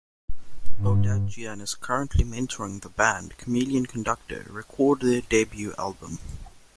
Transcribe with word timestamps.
Odadjian 0.81 1.61
is 1.61 1.75
currently 1.75 2.23
mentoring 2.23 2.81
the 2.81 2.89
band 2.89 3.37
Chameleon 3.37 3.85
Conductor 3.85 4.47
record 4.49 5.01
their 5.01 5.21
debut 5.21 5.75
album. 5.77 6.17